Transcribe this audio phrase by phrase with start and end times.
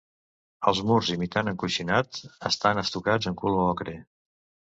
[0.69, 3.97] Els murs, imitant encoixinat, estan estucats en color ocre.